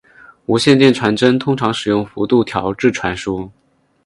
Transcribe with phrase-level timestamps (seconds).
[0.47, 3.51] 无线电传真通常使用幅度调制传输。